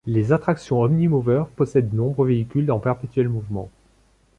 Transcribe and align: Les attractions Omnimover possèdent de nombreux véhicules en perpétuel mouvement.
Les 0.07 0.31
attractions 0.31 0.81
Omnimover 0.81 1.43
possèdent 1.55 1.91
de 1.91 1.95
nombreux 1.97 2.29
véhicules 2.29 2.71
en 2.71 2.79
perpétuel 2.79 3.29
mouvement. 3.29 3.69